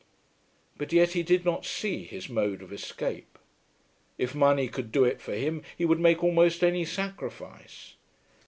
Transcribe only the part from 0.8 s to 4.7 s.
yet he did not see his mode of escape. If money